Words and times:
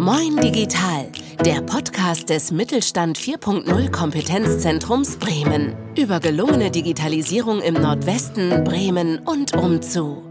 Moin 0.00 0.34
Digital, 0.38 1.12
der 1.44 1.60
Podcast 1.60 2.30
des 2.30 2.52
Mittelstand 2.52 3.18
4.0 3.18 3.90
Kompetenzzentrums 3.90 5.18
Bremen 5.18 5.76
über 5.94 6.20
gelungene 6.20 6.70
Digitalisierung 6.70 7.60
im 7.60 7.74
Nordwesten, 7.74 8.64
Bremen 8.64 9.18
und 9.18 9.52
umzu. 9.52 10.24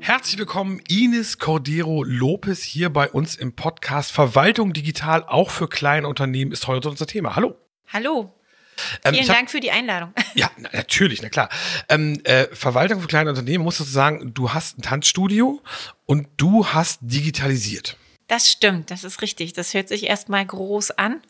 Herzlich 0.00 0.36
willkommen, 0.36 0.80
Ines 0.88 1.38
Cordero 1.38 2.02
Lopez 2.02 2.64
hier 2.64 2.90
bei 2.90 3.08
uns 3.08 3.36
im 3.36 3.54
Podcast 3.54 4.10
Verwaltung 4.10 4.72
digital 4.72 5.22
auch 5.22 5.50
für 5.50 5.68
kleine 5.68 6.08
Unternehmen 6.08 6.50
ist 6.50 6.66
heute 6.66 6.90
unser 6.90 7.06
Thema. 7.06 7.36
Hallo. 7.36 7.54
Hallo. 7.92 8.34
Ähm, 9.04 9.14
Vielen 9.14 9.28
Dank 9.28 9.48
für 9.48 9.60
die 9.60 9.70
Einladung. 9.70 10.12
Ja, 10.34 10.50
natürlich, 10.72 11.22
na 11.22 11.28
klar. 11.28 11.48
Ähm, 11.88 12.20
äh, 12.24 12.46
Verwaltung 12.52 13.00
für 13.00 13.06
kleine 13.06 13.30
Unternehmen, 13.30 13.62
musst 13.62 13.78
du 13.78 13.84
sagen, 13.84 14.34
du 14.34 14.52
hast 14.52 14.76
ein 14.76 14.82
Tanzstudio 14.82 15.62
und 16.04 16.26
du 16.36 16.66
hast 16.66 16.98
digitalisiert. 17.02 17.96
Das 18.26 18.50
stimmt, 18.50 18.90
das 18.90 19.04
ist 19.04 19.22
richtig. 19.22 19.52
Das 19.52 19.74
hört 19.74 19.88
sich 19.88 20.04
erstmal 20.04 20.44
groß 20.46 20.92
an. 20.92 21.20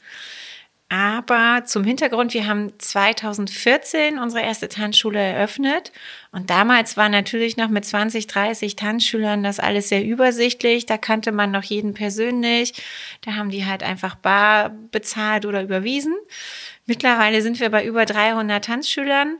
Aber 0.90 1.64
zum 1.64 1.82
Hintergrund, 1.82 2.34
wir 2.34 2.46
haben 2.46 2.78
2014 2.78 4.18
unsere 4.18 4.44
erste 4.44 4.68
Tanzschule 4.68 5.18
eröffnet. 5.18 5.92
Und 6.30 6.50
damals 6.50 6.96
war 6.96 7.08
natürlich 7.08 7.56
noch 7.56 7.68
mit 7.68 7.84
20, 7.84 8.26
30 8.26 8.76
Tanzschülern 8.76 9.42
das 9.42 9.58
alles 9.58 9.88
sehr 9.88 10.04
übersichtlich. 10.04 10.86
Da 10.86 10.98
kannte 10.98 11.32
man 11.32 11.50
noch 11.50 11.64
jeden 11.64 11.94
persönlich. 11.94 12.74
Da 13.22 13.34
haben 13.34 13.50
die 13.50 13.64
halt 13.64 13.82
einfach 13.82 14.14
bar 14.14 14.70
bezahlt 14.92 15.46
oder 15.46 15.62
überwiesen. 15.62 16.14
Mittlerweile 16.86 17.40
sind 17.42 17.58
wir 17.60 17.70
bei 17.70 17.84
über 17.84 18.04
300 18.04 18.64
Tanzschülern. 18.64 19.38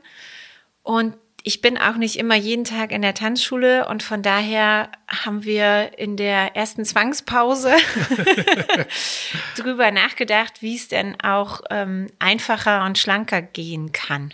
Und 0.81 1.15
ich 1.47 1.61
bin 1.61 1.77
auch 1.77 1.95
nicht 1.95 2.17
immer 2.17 2.35
jeden 2.35 2.63
Tag 2.63 2.91
in 2.91 3.03
der 3.03 3.13
Tanzschule 3.13 3.87
und 3.87 4.01
von 4.01 4.23
daher 4.23 4.89
haben 5.07 5.43
wir 5.43 5.91
in 5.99 6.17
der 6.17 6.55
ersten 6.55 6.83
Zwangspause 6.83 7.71
drüber 9.55 9.91
nachgedacht, 9.91 10.63
wie 10.63 10.75
es 10.75 10.87
denn 10.87 11.15
auch 11.21 11.61
ähm, 11.69 12.07
einfacher 12.17 12.83
und 12.83 12.97
schlanker 12.97 13.43
gehen 13.43 13.91
kann. 13.91 14.33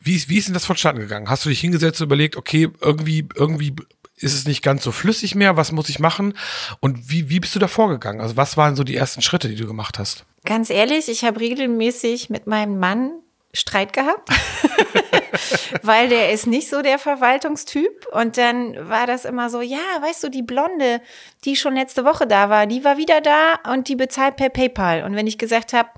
Wie 0.00 0.16
ist, 0.16 0.28
wie 0.28 0.36
ist 0.36 0.48
denn 0.48 0.54
das 0.54 0.66
vonstatten 0.66 0.98
gegangen? 0.98 1.30
Hast 1.30 1.46
du 1.46 1.48
dich 1.48 1.60
hingesetzt 1.60 2.02
und 2.02 2.08
überlegt, 2.08 2.36
okay, 2.36 2.68
irgendwie, 2.78 3.26
irgendwie 3.34 3.74
ist 4.18 4.34
es 4.34 4.44
nicht 4.44 4.62
ganz 4.62 4.84
so 4.84 4.92
flüssig 4.92 5.34
mehr, 5.34 5.56
was 5.56 5.72
muss 5.72 5.88
ich 5.88 5.98
machen? 5.98 6.34
Und 6.80 7.08
wie, 7.08 7.30
wie 7.30 7.40
bist 7.40 7.54
du 7.54 7.58
da 7.58 7.68
vorgegangen? 7.68 8.20
Also 8.20 8.36
was 8.36 8.58
waren 8.58 8.76
so 8.76 8.84
die 8.84 8.96
ersten 8.96 9.22
Schritte, 9.22 9.48
die 9.48 9.56
du 9.56 9.66
gemacht 9.66 9.98
hast? 9.98 10.26
Ganz 10.44 10.68
ehrlich, 10.68 11.08
ich 11.08 11.24
habe 11.24 11.40
regelmäßig 11.40 12.28
mit 12.28 12.46
meinem 12.46 12.78
Mann 12.78 13.12
Streit 13.54 13.92
gehabt, 13.92 14.28
weil 15.82 16.08
der 16.08 16.32
ist 16.32 16.46
nicht 16.46 16.68
so 16.68 16.82
der 16.82 16.98
Verwaltungstyp. 16.98 18.06
Und 18.12 18.36
dann 18.36 18.88
war 18.88 19.06
das 19.06 19.24
immer 19.24 19.50
so, 19.50 19.60
ja, 19.60 19.78
weißt 20.00 20.24
du, 20.24 20.28
die 20.28 20.42
Blonde, 20.42 21.00
die 21.44 21.56
schon 21.56 21.74
letzte 21.74 22.04
Woche 22.04 22.26
da 22.26 22.50
war, 22.50 22.66
die 22.66 22.84
war 22.84 22.96
wieder 22.96 23.20
da 23.20 23.58
und 23.72 23.88
die 23.88 23.96
bezahlt 23.96 24.36
per 24.36 24.48
PayPal. 24.48 25.04
Und 25.04 25.14
wenn 25.16 25.26
ich 25.26 25.38
gesagt 25.38 25.72
habe, 25.72 25.88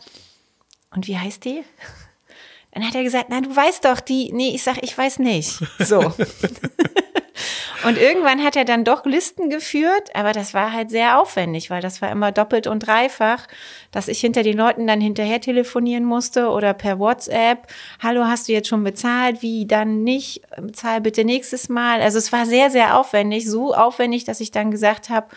und 0.95 1.07
wie 1.07 1.19
heißt 1.19 1.45
die? 1.45 1.63
Dann 2.73 2.87
hat 2.87 2.95
er 2.95 3.03
gesagt, 3.03 3.31
nein, 3.31 3.45
du 3.45 3.57
weißt 3.57 3.85
doch, 3.85 4.01
die, 4.01 4.33
nee, 4.33 4.55
ich 4.55 4.63
sag, 4.63 4.83
ich 4.83 4.97
weiß 4.97 5.19
nicht. 5.19 5.59
So. 5.79 6.01
Und 7.87 7.99
irgendwann 7.99 8.43
hat 8.43 8.57
er 8.57 8.65
dann 8.65 8.83
doch 8.83 9.07
Listen 9.07 9.49
geführt, 9.49 10.11
aber 10.13 10.33
das 10.33 10.55
war 10.55 10.73
halt 10.73 10.91
sehr 10.91 11.21
aufwendig, 11.21 11.71
weil 11.71 11.81
das 11.81 12.03
war 12.03 12.11
immer 12.11 12.33
doppelt 12.33 12.67
und 12.67 12.81
dreifach, 12.81 13.47
dass 13.93 14.09
ich 14.09 14.19
hinter 14.19 14.43
den 14.43 14.57
Leuten 14.57 14.89
dann 14.89 15.01
hinterher 15.01 15.41
telefonieren 15.41 16.05
musste 16.05 16.49
oder 16.49 16.75
per 16.75 16.99
WhatsApp. 16.99 17.69
Hallo, 18.03 18.25
hast 18.25 18.49
du 18.49 18.53
jetzt 18.53 18.67
schon 18.67 18.83
bezahlt? 18.83 19.41
Wie 19.41 19.67
dann 19.69 20.03
nicht? 20.03 20.43
Bezahl 20.61 21.01
bitte 21.01 21.25
nächstes 21.25 21.69
Mal. 21.69 22.01
Also 22.01 22.19
es 22.19 22.33
war 22.33 22.45
sehr, 22.45 22.71
sehr 22.71 22.99
aufwendig, 22.99 23.49
so 23.49 23.73
aufwendig, 23.73 24.25
dass 24.25 24.41
ich 24.41 24.51
dann 24.51 24.73
gesagt 24.73 25.09
habe, 25.09 25.29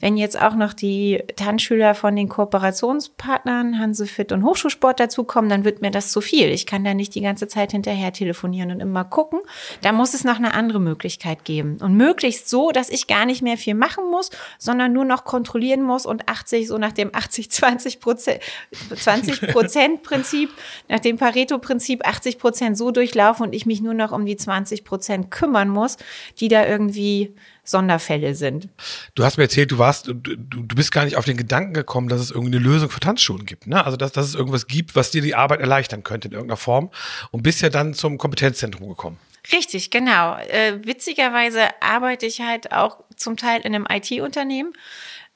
wenn 0.00 0.16
jetzt 0.16 0.40
auch 0.40 0.54
noch 0.54 0.72
die 0.72 1.22
Tanzschüler 1.34 1.94
von 1.94 2.14
den 2.14 2.28
Kooperationspartnern 2.28 3.78
Hansefit 3.78 4.30
und 4.30 4.44
Hochschulsport 4.44 5.00
dazukommen, 5.00 5.50
dann 5.50 5.64
wird 5.64 5.82
mir 5.82 5.90
das 5.90 6.12
zu 6.12 6.20
viel. 6.20 6.48
Ich 6.50 6.66
kann 6.66 6.84
da 6.84 6.94
nicht 6.94 7.14
die 7.14 7.20
ganze 7.20 7.48
Zeit 7.48 7.72
hinterher 7.72 8.12
telefonieren 8.12 8.70
und 8.70 8.80
immer 8.80 9.04
gucken. 9.04 9.40
Da 9.82 9.92
muss 9.92 10.14
es 10.14 10.22
noch 10.22 10.36
eine 10.36 10.54
andere 10.54 10.78
Möglichkeit 10.78 11.44
geben. 11.44 11.78
Und 11.80 11.96
möglichst 11.96 12.48
so, 12.48 12.70
dass 12.70 12.90
ich 12.90 13.08
gar 13.08 13.26
nicht 13.26 13.42
mehr 13.42 13.58
viel 13.58 13.74
machen 13.74 14.08
muss, 14.08 14.30
sondern 14.58 14.92
nur 14.92 15.04
noch 15.04 15.24
kontrollieren 15.24 15.82
muss 15.82 16.06
und 16.06 16.28
80, 16.28 16.68
so 16.68 16.78
nach 16.78 16.92
dem 16.92 17.10
80, 17.12 17.50
20 17.50 18.00
Prozent, 18.00 18.40
20 18.94 19.52
Prozent 19.52 20.02
Prinzip, 20.04 20.50
nach 20.88 21.00
dem 21.00 21.16
Pareto-Prinzip 21.16 22.06
80 22.06 22.38
Prozent 22.38 22.78
so 22.78 22.92
durchlaufen 22.92 23.46
und 23.46 23.52
ich 23.52 23.66
mich 23.66 23.80
nur 23.80 23.94
noch 23.94 24.12
um 24.12 24.26
die 24.26 24.36
20 24.36 24.84
Prozent 24.84 25.30
kümmern 25.32 25.68
muss, 25.68 25.96
die 26.38 26.48
da 26.48 26.64
irgendwie 26.66 27.34
Sonderfälle 27.68 28.34
sind. 28.34 28.68
Du 29.14 29.24
hast 29.24 29.36
mir 29.36 29.44
erzählt, 29.44 29.70
du 29.70 29.78
warst, 29.78 30.08
du, 30.08 30.14
du 30.14 30.74
bist 30.74 30.92
gar 30.92 31.04
nicht 31.04 31.16
auf 31.16 31.24
den 31.24 31.36
Gedanken 31.36 31.74
gekommen, 31.74 32.08
dass 32.08 32.20
es 32.20 32.30
irgendwie 32.30 32.56
eine 32.56 32.64
Lösung 32.64 32.90
für 32.90 33.00
Tanzschulen 33.00 33.46
gibt. 33.46 33.66
Ne? 33.66 33.84
Also 33.84 33.96
dass, 33.96 34.12
dass 34.12 34.26
es 34.26 34.34
irgendwas 34.34 34.66
gibt, 34.66 34.96
was 34.96 35.10
dir 35.10 35.22
die 35.22 35.34
Arbeit 35.34 35.60
erleichtern 35.60 36.02
könnte 36.02 36.28
in 36.28 36.34
irgendeiner 36.34 36.56
Form 36.56 36.90
und 37.30 37.42
bist 37.42 37.60
ja 37.60 37.70
dann 37.70 37.94
zum 37.94 38.18
Kompetenzzentrum 38.18 38.88
gekommen. 38.88 39.18
Richtig, 39.52 39.90
genau. 39.90 40.36
Äh, 40.36 40.84
witzigerweise 40.84 41.68
arbeite 41.80 42.26
ich 42.26 42.40
halt 42.40 42.72
auch 42.72 42.98
zum 43.16 43.36
Teil 43.36 43.60
in 43.60 43.74
einem 43.74 43.86
IT-Unternehmen. 43.88 44.72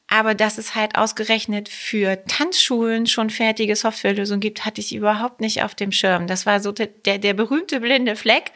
Aber 0.09 0.35
dass 0.35 0.59
es 0.59 0.75
halt 0.75 0.97
ausgerechnet 0.97 1.71
für 1.71 2.23
Tanzschulen 2.27 3.07
schon 3.07 3.31
fertige 3.31 3.75
Softwarelösungen 3.77 4.41
gibt, 4.41 4.67
hatte 4.67 4.81
ich 4.83 4.95
überhaupt 4.95 5.41
nicht 5.41 5.63
auf 5.63 5.75
dem 5.75 5.91
Schirm. 5.91 6.27
Das 6.27 6.45
war 6.45 6.61
so 6.61 6.71
der, 6.71 6.89
der 7.17 7.33
berühmte 7.33 7.81
blinde 7.81 8.15
Fleck. 8.15 8.53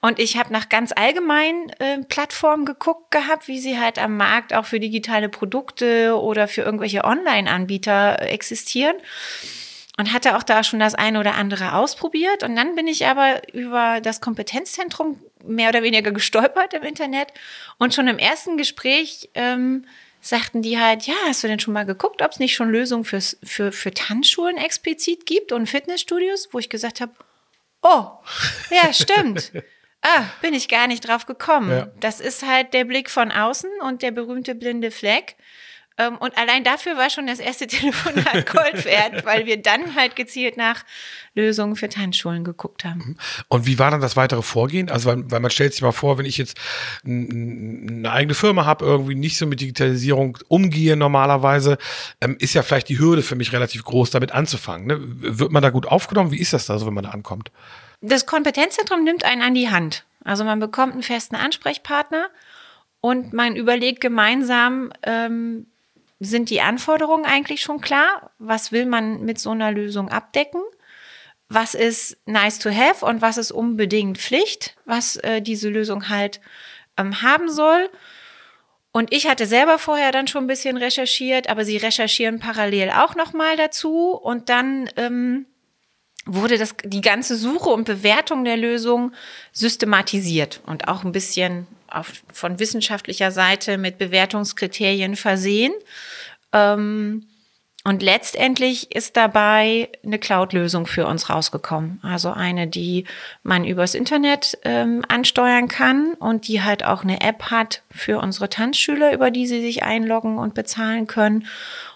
Und 0.00 0.20
ich 0.20 0.36
habe 0.36 0.52
nach 0.52 0.68
ganz 0.68 0.92
allgemeinen 0.92 1.70
äh, 1.80 1.98
Plattformen 2.04 2.64
geguckt 2.64 3.10
gehabt, 3.10 3.48
wie 3.48 3.58
sie 3.58 3.80
halt 3.80 3.98
am 3.98 4.16
Markt 4.16 4.54
auch 4.54 4.64
für 4.64 4.78
digitale 4.78 5.28
Produkte 5.28 6.16
oder 6.20 6.46
für 6.46 6.62
irgendwelche 6.62 7.04
Online-Anbieter 7.04 8.22
existieren. 8.22 8.96
Und 9.96 10.12
hatte 10.12 10.36
auch 10.36 10.44
da 10.44 10.62
schon 10.62 10.78
das 10.78 10.94
eine 10.94 11.18
oder 11.18 11.34
andere 11.34 11.74
ausprobiert. 11.74 12.44
Und 12.44 12.54
dann 12.54 12.76
bin 12.76 12.86
ich 12.86 13.06
aber 13.06 13.52
über 13.52 14.00
das 14.00 14.20
Kompetenzzentrum 14.20 15.18
mehr 15.44 15.70
oder 15.70 15.82
weniger 15.82 16.12
gestolpert 16.12 16.72
im 16.72 16.84
Internet. 16.84 17.32
Und 17.78 17.92
schon 17.92 18.06
im 18.06 18.18
ersten 18.18 18.56
Gespräch 18.56 19.28
ähm, 19.34 19.84
sagten 20.20 20.62
die 20.62 20.78
halt, 20.78 21.08
ja, 21.08 21.14
hast 21.26 21.42
du 21.42 21.48
denn 21.48 21.58
schon 21.58 21.74
mal 21.74 21.84
geguckt, 21.84 22.22
ob 22.22 22.30
es 22.30 22.38
nicht 22.38 22.54
schon 22.54 22.70
Lösungen 22.70 23.04
fürs, 23.04 23.38
für, 23.42 23.72
für 23.72 23.92
Tanzschulen 23.92 24.56
explizit 24.56 25.26
gibt 25.26 25.50
und 25.50 25.68
Fitnessstudios? 25.68 26.50
Wo 26.52 26.60
ich 26.60 26.68
gesagt 26.68 27.00
habe, 27.00 27.12
oh, 27.82 28.06
ja, 28.70 28.92
stimmt. 28.92 29.50
Ah, 30.02 30.24
bin 30.40 30.54
ich 30.54 30.68
gar 30.68 30.86
nicht 30.86 31.06
drauf 31.06 31.26
gekommen. 31.26 31.70
Ja. 31.70 31.88
Das 32.00 32.20
ist 32.20 32.46
halt 32.46 32.72
der 32.72 32.84
Blick 32.84 33.10
von 33.10 33.32
außen 33.32 33.70
und 33.82 34.02
der 34.02 34.12
berühmte 34.12 34.54
blinde 34.54 34.90
Fleck. 34.90 35.36
Ähm, 35.98 36.16
und 36.18 36.38
allein 36.38 36.62
dafür 36.62 36.96
war 36.96 37.10
schon 37.10 37.26
das 37.26 37.40
erste 37.40 37.66
Telefonat 37.66 38.46
Gold 38.46 38.84
wert, 38.84 39.26
weil 39.26 39.46
wir 39.46 39.60
dann 39.60 39.96
halt 39.96 40.14
gezielt 40.14 40.56
nach 40.56 40.84
Lösungen 41.34 41.74
für 41.74 41.88
Tanzschulen 41.88 42.44
geguckt 42.44 42.84
haben. 42.84 43.00
Mhm. 43.00 43.16
Und 43.48 43.66
wie 43.66 43.78
war 43.80 43.90
dann 43.90 44.00
das 44.00 44.16
weitere 44.16 44.42
Vorgehen? 44.42 44.88
Also, 44.88 45.10
weil, 45.10 45.30
weil 45.30 45.40
man 45.40 45.50
stellt 45.50 45.72
sich 45.72 45.82
mal 45.82 45.92
vor, 45.92 46.16
wenn 46.16 46.26
ich 46.26 46.38
jetzt 46.38 46.56
eine 47.04 48.10
eigene 48.10 48.34
Firma 48.34 48.64
habe, 48.64 48.84
irgendwie 48.84 49.16
nicht 49.16 49.36
so 49.36 49.46
mit 49.46 49.60
Digitalisierung 49.60 50.38
umgehe 50.46 50.96
normalerweise, 50.96 51.78
ähm, 52.20 52.36
ist 52.38 52.54
ja 52.54 52.62
vielleicht 52.62 52.88
die 52.88 53.00
Hürde 53.00 53.22
für 53.22 53.34
mich 53.34 53.52
relativ 53.52 53.82
groß, 53.82 54.10
damit 54.10 54.30
anzufangen. 54.30 54.86
Ne? 54.86 54.98
Wird 55.00 55.50
man 55.50 55.62
da 55.62 55.70
gut 55.70 55.86
aufgenommen? 55.86 56.30
Wie 56.30 56.38
ist 56.38 56.52
das 56.52 56.66
da 56.66 56.78
so, 56.78 56.86
wenn 56.86 56.94
man 56.94 57.04
da 57.04 57.10
ankommt? 57.10 57.50
Das 58.00 58.26
Kompetenzzentrum 58.26 59.04
nimmt 59.04 59.24
einen 59.24 59.42
an 59.42 59.54
die 59.54 59.70
Hand. 59.70 60.04
Also 60.24 60.44
man 60.44 60.60
bekommt 60.60 60.92
einen 60.92 61.02
festen 61.02 61.36
Ansprechpartner 61.36 62.28
und 63.00 63.32
man 63.32 63.56
überlegt 63.56 64.00
gemeinsam, 64.00 64.92
ähm, 65.02 65.66
sind 66.20 66.50
die 66.50 66.60
Anforderungen 66.60 67.24
eigentlich 67.24 67.62
schon 67.62 67.80
klar? 67.80 68.30
Was 68.38 68.72
will 68.72 68.86
man 68.86 69.24
mit 69.24 69.38
so 69.38 69.50
einer 69.50 69.70
Lösung 69.70 70.08
abdecken? 70.08 70.60
Was 71.48 71.74
ist 71.74 72.18
nice 72.26 72.58
to 72.58 72.70
have 72.70 73.04
und 73.04 73.22
was 73.22 73.38
ist 73.38 73.52
unbedingt 73.52 74.18
Pflicht, 74.18 74.76
was 74.84 75.16
äh, 75.16 75.40
diese 75.40 75.68
Lösung 75.68 76.08
halt 76.08 76.40
ähm, 76.96 77.22
haben 77.22 77.48
soll? 77.48 77.88
Und 78.90 79.12
ich 79.12 79.28
hatte 79.28 79.46
selber 79.46 79.78
vorher 79.78 80.12
dann 80.12 80.26
schon 80.26 80.44
ein 80.44 80.48
bisschen 80.48 80.76
recherchiert, 80.76 81.48
aber 81.48 81.64
sie 81.64 81.76
recherchieren 81.76 82.40
parallel 82.40 82.90
auch 82.90 83.14
nochmal 83.14 83.56
dazu 83.56 84.10
und 84.10 84.48
dann 84.48 84.90
ähm, 84.96 85.46
wurde 86.28 86.58
das, 86.58 86.74
die 86.84 87.00
ganze 87.00 87.36
Suche 87.36 87.70
und 87.70 87.84
Bewertung 87.84 88.44
der 88.44 88.56
Lösung 88.56 89.12
systematisiert 89.52 90.60
und 90.66 90.86
auch 90.86 91.02
ein 91.02 91.12
bisschen 91.12 91.66
auf, 91.88 92.12
von 92.32 92.58
wissenschaftlicher 92.58 93.30
Seite 93.30 93.78
mit 93.78 93.98
Bewertungskriterien 93.98 95.16
versehen. 95.16 95.72
Ähm, 96.52 97.26
und 97.84 98.02
letztendlich 98.02 98.94
ist 98.94 99.16
dabei 99.16 99.88
eine 100.04 100.18
Cloud-Lösung 100.18 100.86
für 100.86 101.06
uns 101.06 101.30
rausgekommen. 101.30 102.00
Also 102.02 102.30
eine, 102.30 102.66
die 102.66 103.04
man 103.42 103.64
übers 103.64 103.94
Internet 103.94 104.58
ähm, 104.64 105.02
ansteuern 105.08 105.68
kann 105.68 106.12
und 106.14 106.48
die 106.48 106.62
halt 106.62 106.84
auch 106.84 107.02
eine 107.02 107.22
App 107.22 107.44
hat 107.44 107.82
für 107.90 108.18
unsere 108.18 108.50
Tanzschüler, 108.50 109.14
über 109.14 109.30
die 109.30 109.46
sie 109.46 109.62
sich 109.62 109.84
einloggen 109.84 110.36
und 110.36 110.52
bezahlen 110.52 111.06
können. 111.06 111.46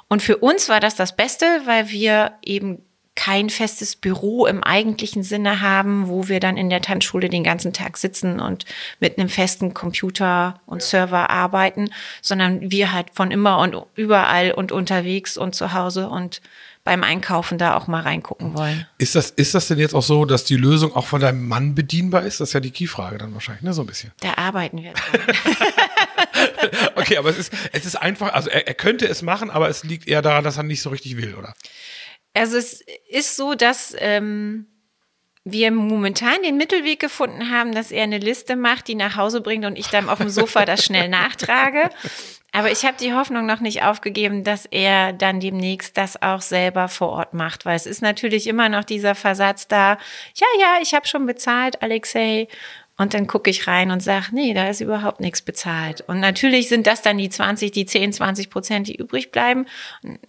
Und 0.09 0.23
für 0.23 0.39
uns 0.39 0.71
war 0.71 0.81
das 0.81 0.95
das 0.95 1.15
Beste, 1.15 1.45
weil 1.67 1.91
wir 1.91 2.33
eben 2.43 2.83
kein 3.23 3.51
festes 3.51 3.95
Büro 3.95 4.47
im 4.47 4.65
eigentlichen 4.65 5.23
Sinne 5.23 5.61
haben, 5.61 6.09
wo 6.09 6.27
wir 6.27 6.41
dann 6.41 6.57
in 6.57 6.71
der 6.71 6.83
Tanzschule 6.83 7.29
den 7.29 7.45
ganzen 7.45 7.73
Tag 7.73 7.97
sitzen 7.97 8.41
und 8.41 8.65
mit 8.99 9.17
einem 9.17 9.29
festen 9.29 9.75
Computer 9.75 10.61
und 10.67 10.83
Server 10.83 11.31
arbeiten, 11.31 11.91
sondern 12.21 12.73
wir 12.73 12.93
halt 12.93 13.11
von 13.13 13.31
immer 13.31 13.59
und 13.59 13.77
überall 13.95 14.51
und 14.51 14.73
unterwegs 14.73 15.37
und 15.37 15.55
zu 15.55 15.73
Hause 15.73 16.09
und 16.09 16.41
beim 16.83 17.05
Einkaufen 17.05 17.59
da 17.59 17.77
auch 17.77 17.87
mal 17.87 18.01
reingucken 18.01 18.59
wollen. 18.59 18.89
Ist 18.99 19.15
das, 19.15 19.31
ist 19.31 19.55
das 19.55 19.69
denn 19.69 19.79
jetzt 19.79 19.95
auch 19.95 20.03
so, 20.03 20.25
dass 20.25 20.43
die 20.43 20.57
Lösung 20.57 20.97
auch 20.97 21.07
von 21.07 21.21
deinem 21.21 21.47
Mann 21.47 21.77
bedienbar 21.77 22.23
ist? 22.23 22.41
Das 22.41 22.49
ist 22.49 22.55
ja 22.55 22.61
die 22.61 22.73
Keyfrage 22.73 23.19
dann 23.19 23.33
wahrscheinlich, 23.35 23.63
ne? 23.63 23.73
So 23.73 23.83
ein 23.83 23.87
bisschen. 23.87 24.11
Da 24.19 24.35
arbeiten 24.35 24.83
wir 24.83 24.95
dran. 24.95 25.37
okay, 26.97 27.19
aber 27.19 27.31
es 27.31 27.39
ist, 27.39 27.53
es 27.71 27.87
ist 27.87 27.95
einfach, 27.95 28.33
also 28.33 28.51
er, 28.51 28.67
er 28.67 28.75
könnte 28.75 29.07
es 29.07 29.23
machen, 29.23 29.49
aber 29.49 29.69
es 29.69 29.85
liegt 29.85 30.09
eher 30.09 30.23
daran, 30.23 30.43
dass 30.43 30.57
er 30.57 30.65
nicht 30.65 30.83
so 30.83 30.91
richtig 30.91 31.17
will, 31.17 31.37
oder? 31.37 31.55
Also 32.35 32.57
es 32.57 32.83
ist 33.09 33.37
so, 33.37 33.55
dass 33.55 33.95
ähm, 33.99 34.67
wir 35.45 35.71
momentan 35.73 36.43
den 36.43 36.57
Mittelweg 36.57 37.01
gefunden 37.01 37.51
haben, 37.51 37.73
dass 37.73 37.91
er 37.91 38.05
eine 38.05 38.19
Liste 38.19 38.57
macht, 38.57 38.89
die 38.89 38.95
nach 38.95 39.17
Hause 39.17 39.41
bringt 39.41 39.65
und 39.65 39.77
ich 39.77 39.89
dann 39.89 40.09
auf 40.09 40.19
dem 40.19 40.29
Sofa 40.29 40.65
das 40.65 40.85
schnell 40.85 41.09
nachtrage. 41.11 41.91
Aber 42.53 42.71
ich 42.71 42.85
habe 42.85 42.99
die 43.01 43.15
Hoffnung 43.15 43.47
noch 43.47 43.61
nicht 43.61 43.83
aufgegeben, 43.83 44.45
dass 44.45 44.67
er 44.67 45.15
dann 45.15 45.41
demnächst 45.41 45.97
das 45.97 46.21
auch 46.21 46.43
selber 46.43 46.89
vor 46.89 47.09
Ort 47.09 47.33
macht, 47.33 47.65
weil 47.65 47.77
es 47.77 47.87
ist 47.87 48.03
natürlich 48.03 48.47
immer 48.47 48.69
noch 48.69 48.85
dieser 48.85 49.15
Versatz 49.15 49.69
da. 49.69 49.97
Ja, 50.35 50.47
ja, 50.61 50.75
ich 50.83 50.95
habe 50.95 51.07
schon 51.07 51.25
bezahlt, 51.25 51.81
Alexei. 51.83 52.49
Und 53.03 53.15
dann 53.15 53.27
gucke 53.27 53.51
ich 53.51 53.67
rein 53.67 53.91
und 53.91 54.01
sage, 54.01 54.27
nee, 54.31 54.55
da 54.55 54.69
ist 54.69 54.81
überhaupt 54.81 55.19
nichts 55.19 55.43
bezahlt. 55.43 56.03
Und 56.03 56.21
natürlich 56.21 56.69
sind 56.69 56.87
das 56.87 57.03
dann 57.03 57.19
die 57.19 57.29
20, 57.29 57.73
die 57.73 57.85
10, 57.85 58.13
20 58.13 58.49
Prozent, 58.49 58.87
die 58.87 58.95
übrig 58.95 59.33
bleiben. 59.33 59.67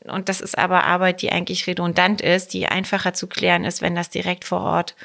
Und 0.08 0.28
das 0.28 0.42
ist 0.42 0.58
aber 0.58 0.84
Arbeit, 0.84 1.22
die 1.22 1.32
eigentlich 1.32 1.68
redundant 1.68 2.22
ist, 2.22 2.52
die 2.52 2.66
einfacher 2.66 3.14
zu 3.14 3.28
klären 3.28 3.64
ist, 3.64 3.84
wenn 3.84 3.94
das 3.94 4.10
direkt 4.10 4.44
vor 4.44 4.62
Ort 4.62 4.96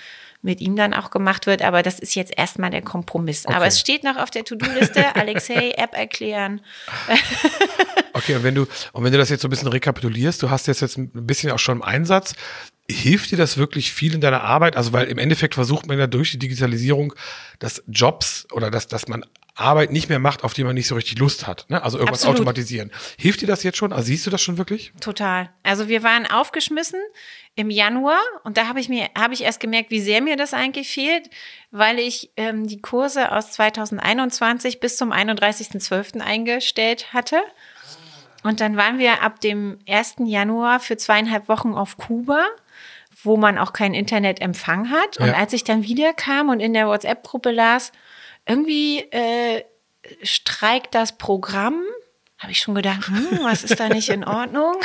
mit 0.43 0.61
ihm 0.61 0.77
dann 0.77 0.95
auch 0.95 1.11
gemacht 1.11 1.47
wird. 1.47 1.63
Aber 1.63 1.83
das 1.83 1.99
ist 1.99 2.15
jetzt 2.15 2.33
erstmal 2.37 2.71
der 2.71 2.83
Kompromiss. 2.83 3.47
Okay. 3.47 3.55
Aber 3.55 3.67
es 3.67 3.81
steht 3.81 4.05
noch 4.05 4.17
auf 4.17 4.31
der 4.31 4.45
To-Do-Liste, 4.45 5.05
Alexei, 5.17 5.73
App 5.77 5.95
erklären. 5.95 6.61
okay, 8.13 8.37
und 8.37 8.45
wenn 8.45 8.55
du, 8.55 8.67
und 8.93 9.05
wenn 9.05 9.13
du 9.13 9.19
das 9.19 9.31
jetzt 9.31 9.43
so 9.43 9.49
ein 9.49 9.51
bisschen 9.51 9.69
rekapitulierst, 9.69 10.43
du 10.43 10.51
hast 10.51 10.67
jetzt, 10.67 10.81
jetzt 10.81 10.97
ein 10.97 11.11
bisschen 11.13 11.51
auch 11.51 11.59
schon 11.59 11.79
im 11.79 11.83
Einsatz, 11.83 12.35
hilft 12.91 13.31
dir 13.31 13.37
das 13.37 13.59
wirklich 13.59 13.93
viel 13.93 14.15
in 14.15 14.21
deiner 14.21 14.43
Arbeit? 14.43 14.77
Also, 14.77 14.93
weil 14.93 15.09
im 15.09 15.19
Endeffekt 15.19 15.55
versucht 15.55 15.87
man 15.87 15.99
ja 15.99 16.07
durch 16.07 16.31
die 16.31 16.39
Digitalisierung, 16.39 17.15
dass 17.59 17.83
Jobs 17.87 18.47
oder 18.53 18.71
dass, 18.71 18.87
dass 18.87 19.09
man 19.09 19.25
Arbeit 19.59 19.93
nicht 19.93 20.09
mehr 20.09 20.19
macht, 20.19 20.45
auf 20.45 20.55
die 20.55 20.65
man 20.65 20.75
nicht 20.75 20.87
so 20.87 20.95
richtig 20.95 21.19
Lust 21.19 21.47
hat. 21.47 21.67
Ne? 21.69 21.83
Also 21.83 21.99
irgendwas 21.99 22.21
Absolut. 22.21 22.41
automatisieren. 22.41 22.93
Hilft 23.19 23.41
dir 23.41 23.47
das 23.47 23.63
jetzt 23.63 23.77
schon? 23.77 23.93
Also 23.93 24.07
siehst 24.07 24.27
du 24.27 24.31
das 24.31 24.41
schon 24.41 24.59
wirklich? 24.59 24.93
Total. 25.01 25.51
Also 25.63 25.89
wir 25.89 26.03
waren 26.03 26.27
aufgeschmissen 26.27 27.01
im 27.55 27.71
Januar 27.71 28.21
und 28.45 28.57
da 28.57 28.69
habe 28.69 28.81
ich 28.81 28.89
mir 28.89 29.09
habe 29.17 29.35
ich 29.35 29.43
erst 29.43 29.61
gemerkt, 29.61 29.91
wie 29.91 30.01
sehr 30.01 30.23
mir 30.23 30.37
das 30.37 30.55
eigentlich 30.55 30.89
fehlt, 30.89 31.29
weil 31.71 31.99
ich 31.99 32.31
ähm, 32.37 32.67
die 32.67 32.81
Kurse 32.81 33.33
aus 33.33 33.53
2021 33.53 34.81
bis 34.81 34.97
zum 34.97 35.13
31.12. 35.13 36.21
eingestellt 36.21 37.13
hatte. 37.13 37.41
Und 38.45 38.61
dann 38.61 38.77
waren 38.77 38.99
wir 38.99 39.23
ab 39.23 39.41
dem 39.41 39.79
1. 39.89 40.17
Januar 40.25 40.79
für 40.79 40.97
zweieinhalb 40.97 41.49
Wochen 41.49 41.75
auf 41.75 41.97
Kuba 41.97 42.47
wo 43.25 43.37
man 43.37 43.59
auch 43.59 43.73
kein 43.73 43.95
Internetempfang 43.95 44.91
hat. 44.91 45.19
Und 45.19 45.29
ja. 45.29 45.35
als 45.35 45.53
ich 45.53 45.65
dann 45.65 45.83
wiederkam 45.83 46.49
und 46.51 46.61
in 46.61 46.73
der 46.73 46.87
WhatsApp-Gruppe 46.87 47.51
las, 47.51 47.93
irgendwie 48.49 49.01
äh, 49.11 49.65
streikt 50.23 50.95
das 50.95 51.19
Programm, 51.19 51.83
habe 52.39 52.53
ich 52.53 52.61
schon 52.61 52.75
gedacht, 52.75 53.07
hm, 53.07 53.41
was 53.43 53.65
ist 53.65 53.79
da 53.79 53.89
nicht 53.89 54.09
in 54.09 54.25
Ordnung? 54.25 54.77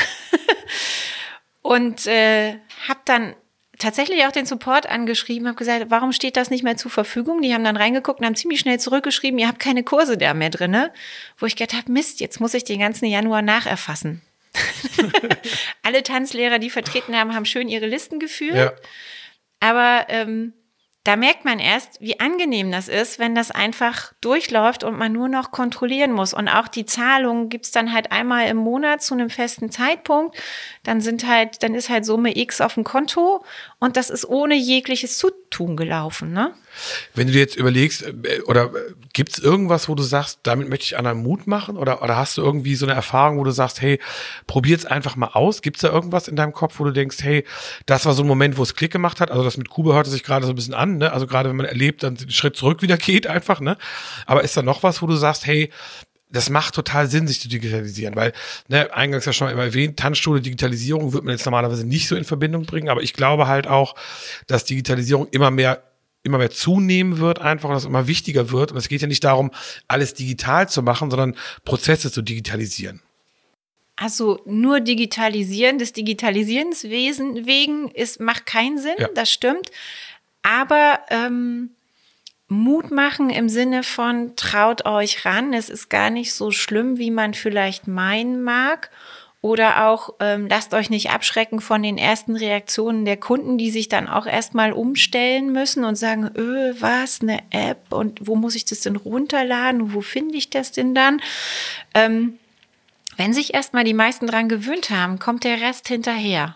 und 1.62 2.06
äh, 2.08 2.58
habe 2.88 3.00
dann 3.06 3.36
tatsächlich 3.80 4.26
auch 4.26 4.32
den 4.32 4.46
Support 4.46 4.88
angeschrieben, 4.88 5.48
habe 5.48 5.58
gesagt, 5.58 5.86
warum 5.90 6.12
steht 6.12 6.38
das 6.38 6.50
nicht 6.50 6.64
mehr 6.64 6.78
zur 6.78 6.92
Verfügung? 6.92 7.42
Die 7.42 7.54
haben 7.54 7.64
dann 7.64 7.78
reingeguckt 7.78 8.20
und 8.20 8.26
haben 8.26 8.36
ziemlich 8.36 8.60
schnell 8.60 8.80
zurückgeschrieben, 8.80 9.40
ihr 9.40 9.48
habt 9.48 9.60
keine 9.60 9.84
Kurse 9.84 10.18
da 10.18 10.34
mehr 10.34 10.50
drinne. 10.50 10.92
Wo 11.38 11.46
ich 11.46 11.56
gedacht 11.56 11.78
habe, 11.78 11.92
Mist, 11.92 12.20
jetzt 12.20 12.40
muss 12.40 12.54
ich 12.54 12.64
den 12.64 12.80
ganzen 12.80 13.06
Januar 13.06 13.42
nacherfassen. 13.42 14.22
Alle 15.84 16.04
Tanzlehrer, 16.04 16.60
die 16.60 16.70
vertreten 16.70 17.16
haben, 17.16 17.34
haben 17.34 17.46
schön 17.46 17.68
ihre 17.68 17.88
Listen 17.88 18.20
geführt. 18.20 18.56
Ja. 18.56 18.74
Aber 19.60 20.06
ähm, 20.10 20.54
da 21.04 21.18
merkt 21.18 21.44
man 21.44 21.60
erst, 21.60 22.00
wie 22.00 22.22
angenehm 22.22 22.72
das 22.72 22.88
ist, 22.88 23.20
wenn 23.20 23.36
das 23.36 23.52
einfach 23.52 24.14
durchläuft 24.22 24.86
und 24.86 24.98
man 24.98 25.12
nur 25.12 25.28
noch 25.28 25.52
kontrollieren 25.52 26.14
muss. 26.14 26.34
Und 26.34 26.48
auch 26.48 26.70
die 26.70 26.86
Zahlungen 26.86 27.50
gibt's 27.50 27.72
dann 27.72 27.92
halt 27.92 28.14
einmal 28.14 28.48
im 28.48 28.56
Monat 28.56 29.04
zu 29.04 29.14
einem 29.14 29.30
festen 29.30 29.70
Zeitpunkt. 29.70 30.38
Dann 30.84 31.02
sind 31.02 31.28
halt, 31.28 31.62
dann 31.62 31.76
ist 31.76 31.90
halt 31.90 32.06
Summe 32.06 32.38
X 32.38 32.62
auf 32.62 32.76
dem 32.76 32.86
Konto 32.86 33.44
und 33.84 33.98
das 33.98 34.10
ist 34.10 34.24
ohne 34.24 34.56
jegliches 34.56 35.18
Zutun 35.18 35.76
gelaufen, 35.76 36.32
ne? 36.32 36.54
Wenn 37.16 37.28
du 37.28 37.34
dir 37.34 37.40
jetzt 37.40 37.58
überlegst, 37.58 38.04
äh, 38.04 38.40
oder 38.46 38.68
äh, 38.68 38.94
gibt 39.12 39.34
es 39.34 39.40
irgendwas, 39.40 39.90
wo 39.90 39.96
du 39.96 40.04
sagst, 40.04 40.40
damit 40.44 40.70
möchte 40.70 40.86
ich 40.86 40.98
anderen 40.98 41.22
Mut 41.22 41.48
machen? 41.48 41.76
Oder, 41.76 42.02
oder 42.02 42.16
hast 42.16 42.38
du 42.38 42.42
irgendwie 42.44 42.76
so 42.76 42.86
eine 42.86 42.96
Erfahrung, 42.96 43.40
wo 43.40 43.44
du 43.44 43.52
sagst, 43.52 43.82
hey, 43.82 44.00
probier's 44.48 44.86
einfach 44.86 45.18
mal 45.18 45.32
aus? 45.34 45.62
Gibt 45.62 45.76
es 45.76 45.82
da 45.82 45.90
irgendwas 45.90 46.30
in 46.30 46.38
deinem 46.38 46.54
Kopf, 46.54 46.80
wo 46.80 46.86
du 46.86 46.92
denkst, 46.92 47.18
hey, 47.24 47.44
das 47.86 48.06
war 48.06 48.14
so 48.14 48.24
ein 48.24 48.28
Moment, 48.28 48.58
wo 48.58 48.64
es 48.64 48.74
Klick 48.74 48.94
gemacht 48.94 49.20
hat? 49.20 49.32
Also 49.32 49.44
das 49.44 49.58
mit 49.58 49.68
Kuba 49.68 49.94
hörte 49.94 50.10
sich 50.10 50.24
gerade 50.24 50.46
so 50.46 50.54
ein 50.54 50.56
bisschen 50.56 50.74
an, 50.74 51.00
ne? 51.00 51.12
Also 51.12 51.28
gerade 51.28 51.50
wenn 51.50 51.58
man 51.58 51.66
erlebt, 51.66 52.04
dann 52.04 52.16
einen 52.18 52.32
Schritt 52.32 52.56
zurück 52.56 52.82
wieder 52.84 52.96
geht 53.10 53.28
einfach, 53.28 53.60
ne? 53.60 53.76
Aber 54.26 54.46
ist 54.46 54.56
da 54.56 54.62
noch 54.62 54.84
was, 54.84 55.02
wo 55.02 55.08
du 55.08 55.18
sagst, 55.18 55.46
hey, 55.46 55.72
das 56.34 56.50
macht 56.50 56.76
total 56.76 57.08
Sinn, 57.08 57.28
sich 57.28 57.40
zu 57.40 57.48
digitalisieren, 57.48 58.16
weil, 58.16 58.34
ne, 58.68 58.94
eingangs 58.94 59.26
ja 59.26 59.34
schon 59.34 59.56
mal 59.56 59.64
erwähnt, 59.64 59.98
Tanzschule, 59.98 60.42
Digitalisierung 60.42 61.14
wird 61.14 61.24
man 61.24 61.34
jetzt 61.34 61.46
normalerweise 61.46 61.86
nicht 61.86 62.08
so 62.08 62.16
in 62.16 62.26
Verbindung 62.26 62.66
bringen, 62.66 62.90
aber 62.90 63.02
ich 63.04 63.14
glaube 63.14 63.48
halt 63.48 63.68
auch, 63.68 63.96
dass 64.48 64.66
Digitalisierung 64.66 65.28
immer 65.32 65.52
mehr 65.52 65.84
immer 66.26 66.38
mehr 66.38 66.52
zunehmen 66.52 67.18
wird 67.18 67.40
einfach 67.40 67.68
und 67.68 67.76
das 67.76 67.84
immer 67.84 68.08
wichtiger 68.08 68.50
wird. 68.50 68.72
Und 68.72 68.78
es 68.78 68.88
geht 68.88 69.02
ja 69.02 69.10
nicht 69.10 69.26
darum, 69.26 69.52
alles 69.90 70.14
digital 70.14 70.70
zu 70.70 70.82
machen, 70.82 71.12
sondern 71.12 71.36
Prozesse 71.66 72.14
zu 72.14 72.22
digitalisieren. 72.22 73.02
Also 73.98 74.40
nur 74.46 74.80
digitalisieren 74.80 75.80
des 75.80 75.92
Digitalisierens 75.92 76.86
wegen 76.86 77.92
ist, 77.92 78.22
macht 78.22 78.46
keinen 78.46 78.78
Sinn, 78.78 78.96
ja. 78.98 79.10
das 79.14 79.30
stimmt. 79.32 79.70
Aber 80.44 81.00
ähm, 81.10 81.72
Mut 82.54 82.92
machen 82.92 83.30
im 83.30 83.50
Sinne 83.50 83.84
von 83.84 84.36
traut 84.36 84.86
euch 84.86 85.26
ran, 85.26 85.54
es 85.54 85.70
ist 85.70 85.90
gar 85.90 86.10
nicht 86.10 86.34
so 86.34 86.52
schlimm, 86.52 86.98
wie 86.98 87.12
man 87.12 87.34
vielleicht 87.34 87.88
meinen 87.88 88.44
mag. 88.44 88.90
Oder 89.42 89.88
auch 89.88 90.14
ähm, 90.22 90.48
lasst 90.50 90.74
euch 90.74 90.90
nicht 90.90 91.10
abschrecken 91.10 91.60
von 91.60 91.84
den 91.84 91.98
ersten 91.98 92.38
Reaktionen 92.38 93.04
der 93.04 93.18
Kunden, 93.18 93.58
die 93.58 93.72
sich 93.72 93.90
dann 93.90 94.08
auch 94.08 94.26
erstmal 94.26 94.72
umstellen 94.72 95.52
müssen 95.52 95.84
und 95.84 95.98
sagen, 95.98 96.32
öh, 96.38 96.74
was, 96.80 97.20
eine 97.22 97.40
App 97.50 97.92
und 97.92 98.26
wo 98.26 98.36
muss 98.36 98.56
ich 98.56 98.64
das 98.64 98.80
denn 98.80 98.96
runterladen? 98.96 99.94
Wo 99.94 100.00
finde 100.00 100.38
ich 100.38 100.50
das 100.50 100.72
denn 100.72 100.96
dann? 100.96 101.22
Ähm, 101.94 102.40
wenn 103.18 103.34
sich 103.34 103.54
erstmal 103.54 103.84
die 103.84 103.94
meisten 103.94 104.28
dran 104.28 104.48
gewöhnt 104.48 104.90
haben, 104.90 105.20
kommt 105.20 105.44
der 105.44 105.60
Rest 105.60 105.90
hinterher. 105.90 106.56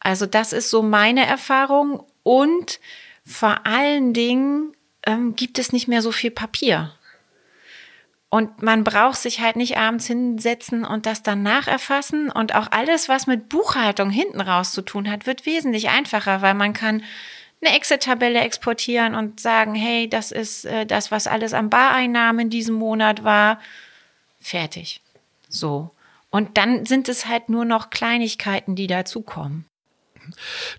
Also 0.00 0.26
das 0.26 0.52
ist 0.52 0.70
so 0.70 0.82
meine 0.82 1.24
Erfahrung 1.24 2.04
und 2.24 2.80
vor 3.24 3.64
allen 3.64 4.12
Dingen 4.12 4.74
ähm, 5.06 5.34
gibt 5.34 5.58
es 5.58 5.72
nicht 5.72 5.88
mehr 5.88 6.02
so 6.02 6.12
viel 6.12 6.30
Papier. 6.30 6.92
Und 8.28 8.62
man 8.62 8.82
braucht 8.82 9.18
sich 9.18 9.40
halt 9.40 9.56
nicht 9.56 9.76
abends 9.76 10.06
hinsetzen 10.06 10.86
und 10.86 11.04
das 11.04 11.22
dann 11.22 11.42
nacherfassen. 11.42 12.30
Und 12.30 12.54
auch 12.54 12.68
alles, 12.70 13.10
was 13.10 13.26
mit 13.26 13.50
Buchhaltung 13.50 14.08
hinten 14.08 14.40
raus 14.40 14.72
zu 14.72 14.80
tun 14.80 15.10
hat, 15.10 15.26
wird 15.26 15.44
wesentlich 15.44 15.90
einfacher, 15.90 16.40
weil 16.40 16.54
man 16.54 16.72
kann 16.72 17.02
eine 17.60 17.76
Excel-Tabelle 17.76 18.40
exportieren 18.40 19.14
und 19.14 19.38
sagen, 19.38 19.74
hey, 19.74 20.08
das 20.08 20.32
ist 20.32 20.64
äh, 20.64 20.86
das, 20.86 21.10
was 21.10 21.26
alles 21.26 21.52
an 21.52 21.68
Bareinnahmen 21.68 22.46
in 22.46 22.50
diesem 22.50 22.74
Monat 22.74 23.22
war. 23.22 23.60
Fertig. 24.40 25.02
So. 25.50 25.90
Und 26.30 26.56
dann 26.56 26.86
sind 26.86 27.10
es 27.10 27.26
halt 27.26 27.50
nur 27.50 27.66
noch 27.66 27.90
Kleinigkeiten, 27.90 28.74
die 28.74 28.86
dazukommen. 28.86 29.66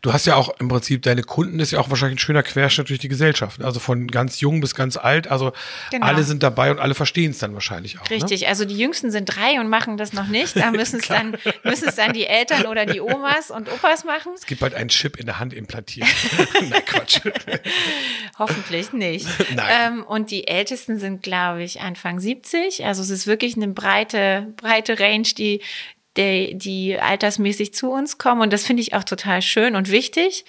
Du 0.01 0.13
hast 0.13 0.25
ja 0.25 0.35
auch 0.35 0.49
im 0.59 0.67
Prinzip 0.67 1.01
deine 1.03 1.23
Kunden, 1.23 1.59
ist 1.59 1.71
ja 1.71 1.79
auch 1.79 1.89
wahrscheinlich 1.89 2.17
ein 2.17 2.19
schöner 2.19 2.43
Querschnitt 2.43 2.89
durch 2.89 2.99
die 2.99 3.07
Gesellschaft. 3.07 3.63
Also 3.63 3.79
von 3.79 4.07
ganz 4.07 4.39
jung 4.41 4.61
bis 4.61 4.75
ganz 4.75 4.97
alt. 4.97 5.27
Also 5.27 5.53
genau. 5.91 6.05
alle 6.05 6.23
sind 6.23 6.43
dabei 6.43 6.71
und 6.71 6.79
alle 6.79 6.93
verstehen 6.93 7.31
es 7.31 7.39
dann 7.39 7.53
wahrscheinlich 7.53 7.99
auch. 7.99 8.09
Ne? 8.09 8.15
Richtig. 8.15 8.41
Ne? 8.41 8.47
Also 8.47 8.65
die 8.65 8.77
Jüngsten 8.77 9.11
sind 9.11 9.25
drei 9.25 9.59
und 9.59 9.69
machen 9.69 9.97
das 9.97 10.13
noch 10.13 10.27
nicht. 10.27 10.55
Da 10.55 10.71
müssen 10.83 10.99
es 10.99 11.07
dann, 11.07 11.37
müssen 11.63 11.89
es 11.89 11.95
dann 11.95 12.13
die 12.13 12.25
Eltern 12.25 12.65
oder 12.65 12.85
die 12.85 13.01
Omas 13.01 13.51
und 13.51 13.71
Opas 13.71 14.03
machen. 14.03 14.33
Es 14.35 14.45
gibt 14.45 14.61
bald 14.61 14.73
einen 14.73 14.89
Chip 14.89 15.17
in 15.17 15.25
der 15.25 15.39
Hand 15.39 15.53
implantiert. 15.53 16.07
Nein, 16.69 16.85
Quatsch. 16.85 17.21
Hoffentlich 18.39 18.93
nicht. 18.93 19.27
Nein. 19.55 19.93
Ähm, 19.93 20.03
und 20.03 20.31
die 20.31 20.47
Ältesten 20.47 20.99
sind, 20.99 21.23
glaube 21.23 21.63
ich, 21.63 21.81
Anfang 21.81 22.19
70. 22.19 22.85
Also 22.85 23.01
es 23.01 23.09
ist 23.09 23.27
wirklich 23.27 23.55
eine 23.55 23.67
breite, 23.67 24.53
breite 24.57 24.99
Range, 24.99 25.27
die, 25.37 25.61
die, 26.17 26.55
die 26.55 26.99
altersmäßig 26.99 27.73
zu 27.73 27.91
uns 27.91 28.17
kommen. 28.17 28.41
Und 28.41 28.53
das 28.53 28.65
finde 28.65 28.81
ich 28.81 28.93
auch 28.93 29.03
total 29.03 29.41
schön 29.41 29.75
und 29.75 29.91
wichtig. 29.91 30.45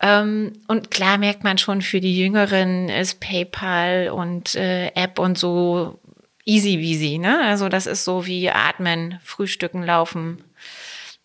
Ähm, 0.00 0.52
und 0.66 0.90
klar 0.90 1.18
merkt 1.18 1.44
man 1.44 1.58
schon, 1.58 1.80
für 1.80 2.00
die 2.00 2.18
Jüngeren 2.18 2.88
ist 2.88 3.20
PayPal 3.20 4.10
und 4.10 4.54
äh, 4.56 4.88
App 4.88 5.18
und 5.18 5.38
so 5.38 6.00
easy 6.44 6.78
wie 6.78 6.96
sie. 6.96 7.18
Ne? 7.18 7.40
Also 7.44 7.68
das 7.68 7.86
ist 7.86 8.04
so 8.04 8.26
wie 8.26 8.50
atmen, 8.50 9.20
frühstücken, 9.22 9.84
laufen. 9.84 10.42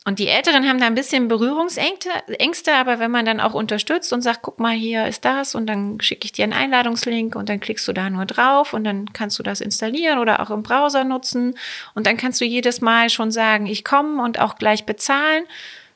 Und 0.08 0.20
die 0.20 0.30
Älteren 0.30 0.66
haben 0.70 0.80
da 0.80 0.86
ein 0.86 0.96
bisschen 0.96 1.28
Berührungsängste, 1.28 2.74
aber 2.74 2.98
wenn 3.00 3.12
man 3.12 3.26
dann 3.26 3.42
auch 3.42 3.54
unterstützt 3.54 4.14
und 4.14 4.22
sagt, 4.22 4.42
guck 4.42 4.58
mal, 4.58 4.74
hier 4.74 5.06
ist 5.06 5.26
das 5.26 5.54
und 5.54 5.68
dann 5.68 6.00
schicke 6.00 6.24
ich 6.24 6.32
dir 6.32 6.46
einen 6.46 6.54
Einladungslink 6.54 7.36
und 7.36 7.50
dann 7.50 7.60
klickst 7.60 7.86
du 7.90 7.92
da 7.92 8.10
nur 8.10 8.26
drauf 8.26 8.72
und 8.72 8.86
dann 8.86 9.12
kannst 9.12 9.38
du 9.38 9.44
das 9.44 9.60
installieren 9.60 10.20
oder 10.20 10.40
auch 10.40 10.50
im 10.50 10.64
Browser 10.64 11.04
nutzen. 11.04 11.58
Und 11.94 12.08
dann 12.08 12.16
kannst 12.16 12.40
du 12.40 12.46
jedes 12.46 12.80
Mal 12.80 13.10
schon 13.10 13.32
sagen, 13.32 13.66
ich 13.66 13.84
komme 13.84 14.24
und 14.24 14.40
auch 14.40 14.56
gleich 14.56 14.86
bezahlen, 14.86 15.44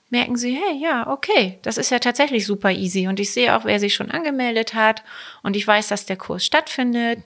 merken 0.10 0.36
sie, 0.36 0.56
hey, 0.56 0.78
ja, 0.78 1.08
okay, 1.08 1.60
das 1.62 1.78
ist 1.78 1.90
ja 1.90 2.00
tatsächlich 2.00 2.46
super 2.46 2.72
easy. 2.72 3.08
Und 3.08 3.18
ich 3.18 3.32
sehe 3.32 3.56
auch, 3.56 3.64
wer 3.64 3.80
sich 3.80 3.94
schon 3.94 4.12
angemeldet 4.12 4.74
hat. 4.74 5.04
Und 5.42 5.56
ich 5.56 5.66
weiß, 5.66 5.88
dass 5.88 6.06
der 6.06 6.18
Kurs 6.18 6.46
stattfindet 6.46 7.20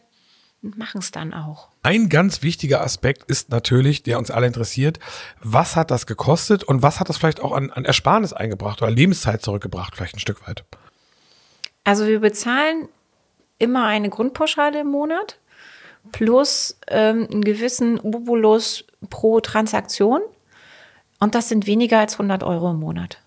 machen 0.76 1.00
es 1.00 1.12
dann 1.12 1.34
auch. 1.34 1.70
Ein 1.84 2.10
ganz 2.10 2.42
wichtiger 2.42 2.82
Aspekt 2.82 3.30
ist 3.30 3.50
natürlich, 3.50 4.04
der 4.04 4.18
uns 4.18 4.32
alle 4.32 4.48
interessiert, 4.48 5.00
was 5.42 5.76
hat 5.76 5.92
das 5.92 6.06
gekostet 6.06 6.64
und 6.64 6.82
was 6.82 7.00
hat 7.00 7.10
das 7.10 7.18
vielleicht 7.18 7.42
auch 7.42 7.52
an, 7.52 7.72
an 7.72 7.86
Ersparnis 7.86 8.34
eingebracht 8.34 8.82
oder 8.82 8.92
Lebenszeit 8.92 9.42
zurückgebracht, 9.42 9.96
vielleicht 9.96 10.16
ein 10.16 10.20
Stück 10.20 10.48
weit? 10.48 10.64
Also 11.84 12.08
wir 12.08 12.20
bezahlen 12.20 12.90
immer 13.60 13.86
eine 13.86 14.10
Grundpauschale 14.10 14.82
im 14.82 14.88
Monat 14.88 15.38
plus 16.12 16.78
ähm, 16.88 17.28
einen 17.32 17.44
gewissen 17.44 18.00
Obolus 18.00 18.86
pro 19.10 19.40
Transaktion. 19.40 20.22
Und 21.20 21.36
das 21.36 21.50
sind 21.50 21.66
weniger 21.68 22.00
als 22.00 22.14
100 22.14 22.44
Euro 22.44 22.72
im 22.72 22.80
Monat. 22.80 23.20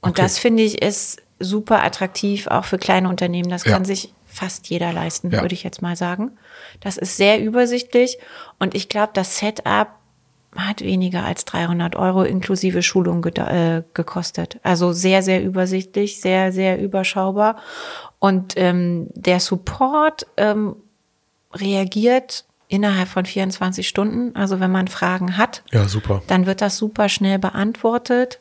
Und 0.00 0.10
okay. 0.10 0.22
das 0.22 0.38
finde 0.38 0.62
ich 0.62 0.82
ist 0.82 1.22
super 1.38 1.82
attraktiv, 1.82 2.46
auch 2.48 2.64
für 2.64 2.78
kleine 2.78 3.08
Unternehmen. 3.08 3.48
Das 3.48 3.64
ja. 3.64 3.72
kann 3.72 3.84
sich 3.84 4.12
fast 4.30 4.68
jeder 4.68 4.92
leisten, 4.92 5.30
ja. 5.30 5.42
würde 5.42 5.54
ich 5.54 5.62
jetzt 5.62 5.82
mal 5.82 5.96
sagen. 5.96 6.32
Das 6.80 6.96
ist 6.96 7.16
sehr 7.16 7.40
übersichtlich 7.42 8.18
und 8.58 8.74
ich 8.74 8.88
glaube, 8.88 9.10
das 9.14 9.38
Setup 9.38 9.88
hat 10.56 10.80
weniger 10.82 11.24
als 11.24 11.44
300 11.44 11.94
Euro 11.96 12.22
inklusive 12.22 12.82
Schulung 12.82 13.22
ge 13.22 13.32
äh, 13.38 13.82
gekostet. 13.94 14.58
Also 14.62 14.92
sehr, 14.92 15.22
sehr 15.22 15.44
übersichtlich, 15.44 16.20
sehr, 16.20 16.52
sehr 16.52 16.80
überschaubar. 16.80 17.56
Und 18.18 18.54
ähm, 18.56 19.06
der 19.14 19.38
Support 19.40 20.26
ähm, 20.36 20.76
reagiert 21.52 22.44
innerhalb 22.68 23.08
von 23.08 23.26
24 23.26 23.88
Stunden. 23.88 24.34
Also 24.34 24.60
wenn 24.60 24.70
man 24.70 24.88
Fragen 24.88 25.36
hat, 25.36 25.62
ja, 25.72 25.84
dann 26.26 26.46
wird 26.46 26.60
das 26.60 26.76
super 26.76 27.08
schnell 27.08 27.38
beantwortet. 27.38 28.40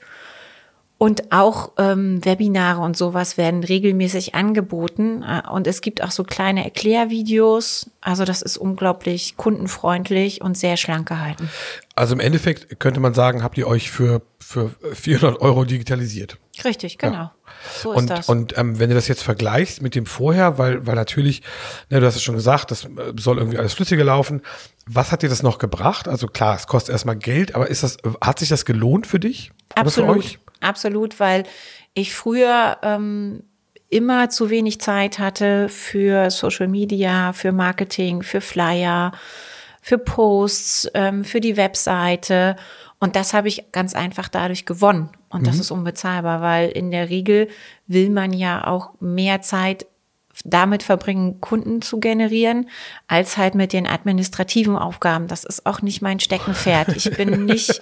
Und 1.00 1.32
auch 1.32 1.72
ähm, 1.78 2.24
Webinare 2.26 2.82
und 2.82 2.98
sowas 2.98 3.38
werden 3.38 3.64
regelmäßig 3.64 4.36
angeboten. 4.36 5.24
Äh, 5.24 5.50
und 5.50 5.66
es 5.66 5.80
gibt 5.80 6.04
auch 6.04 6.12
so 6.12 6.26
kleine 6.26 6.66
Erklärvideos. 6.66 7.90
Also 8.02 8.26
das 8.26 8.42
ist 8.42 8.58
unglaublich 8.58 9.38
kundenfreundlich 9.38 10.42
und 10.42 10.58
sehr 10.58 10.76
schlank 10.76 11.08
gehalten. 11.08 11.50
Also 11.96 12.16
im 12.16 12.20
Endeffekt 12.20 12.82
könnte 12.82 13.00
man 13.00 13.14
sagen, 13.14 13.44
habt 13.44 13.58
ihr 13.58 13.66
euch 13.66 13.90
für, 13.90 14.22
für 14.40 14.72
400 14.92 15.40
Euro 15.40 15.64
digitalisiert. 15.64 16.38
Richtig, 16.66 16.98
genau. 16.98 17.14
Ja. 17.14 17.36
So 17.82 17.94
ist 17.94 17.98
und, 17.98 18.10
das. 18.10 18.28
Und 18.28 18.58
ähm, 18.58 18.78
wenn 18.78 18.90
du 18.90 18.96
das 18.96 19.08
jetzt 19.08 19.24
vergleichst 19.24 19.82
mit 19.82 19.96
dem 19.96 20.06
vorher, 20.06 20.58
weil, 20.58 20.86
weil 20.86 20.96
natürlich, 20.96 21.44
ne, 21.90 22.02
du 22.02 22.06
hast 22.06 22.18
es 22.18 22.24
schon 22.24 22.36
gesagt, 22.36 22.72
das 22.72 22.84
äh, 22.84 22.90
soll 23.18 23.38
irgendwie 23.38 23.58
alles 23.58 23.74
flüssiger 23.74 24.04
laufen. 24.04 24.42
Was 24.86 25.14
hat 25.14 25.22
dir 25.22 25.30
das 25.30 25.44
noch 25.44 25.60
gebracht? 25.60 26.10
Also 26.10 26.28
klar, 26.28 26.58
es 26.58 26.68
kostet 26.68 26.92
erstmal 26.92 27.16
Geld, 27.16 27.56
aber 27.56 27.70
ist 27.70 27.84
das, 27.84 27.96
hat 28.20 28.40
sich 28.40 28.50
das 28.50 28.66
gelohnt 28.66 29.08
für 29.08 29.22
dich? 29.22 29.54
Absolut 29.76 30.40
absolut, 30.62 31.20
weil 31.20 31.44
ich 31.94 32.14
früher 32.14 32.78
ähm, 32.82 33.44
immer 33.90 34.30
zu 34.30 34.50
wenig 34.50 34.80
Zeit 34.80 35.20
hatte 35.20 35.68
für 35.70 36.30
Social 36.30 36.68
Media, 36.68 37.34
für 37.34 37.52
Marketing, 37.52 38.22
für 38.22 38.42
Flyer, 38.42 39.12
für 39.82 39.98
Posts, 39.98 40.92
ähm, 40.94 41.26
für 41.26 41.42
die 41.42 41.58
Webseite. 41.58 42.56
Und 43.00 43.16
das 43.16 43.34
habe 43.34 43.48
ich 43.48 43.72
ganz 43.72 43.96
einfach 43.96 44.28
dadurch 44.28 44.66
gewonnen. 44.66 45.10
Und 45.30 45.48
das 45.48 45.56
mhm. 45.56 45.62
ist 45.62 45.72
unbezahlbar, 45.72 46.42
weil 46.42 46.70
in 46.70 46.92
der 46.92 47.10
Regel 47.10 47.48
will 47.88 48.10
man 48.10 48.34
ja 48.34 48.68
auch 48.68 48.92
mehr 49.00 49.42
Zeit 49.42 49.86
damit 50.46 50.84
verbringen, 50.84 51.42
Kunden 51.42 51.82
zu 51.82 52.00
generieren, 52.00 52.70
als 53.08 53.38
halt 53.38 53.56
mit 53.56 53.74
den 53.74 53.88
administrativen 53.88 54.78
Aufgaben. 54.78 55.28
Das 55.28 55.44
ist 55.44 55.66
auch 55.66 55.82
nicht 55.82 56.02
mein 56.02 56.20
Steckenpferd. 56.20 56.96
Ich 56.96 57.12
bin 57.12 57.46
nicht 57.46 57.82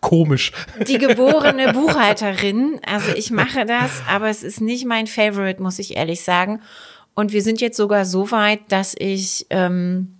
komisch 0.00 0.52
die 0.86 0.98
geborene 0.98 1.72
Buchhalterin. 1.72 2.80
Also 2.86 3.12
ich 3.14 3.30
mache 3.30 3.66
das, 3.66 4.02
aber 4.08 4.28
es 4.28 4.42
ist 4.42 4.60
nicht 4.60 4.86
mein 4.86 5.06
Favorite, 5.06 5.62
muss 5.62 5.78
ich 5.78 5.96
ehrlich 5.96 6.22
sagen. 6.22 6.60
Und 7.14 7.32
wir 7.32 7.42
sind 7.42 7.60
jetzt 7.60 7.76
sogar 7.76 8.04
so 8.04 8.30
weit, 8.30 8.60
dass 8.68 8.94
ich 8.96 9.46
ähm, 9.50 10.19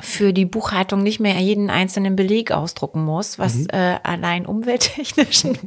für 0.00 0.32
die 0.32 0.46
Buchhaltung 0.46 1.02
nicht 1.02 1.20
mehr 1.20 1.38
jeden 1.38 1.68
einzelnen 1.68 2.16
Beleg 2.16 2.50
ausdrucken 2.50 3.04
muss, 3.04 3.38
was 3.38 3.54
mhm. 3.54 3.66
äh, 3.72 3.98
allein 4.02 4.46
umwelttechnisch 4.46 5.44
ein 5.44 5.58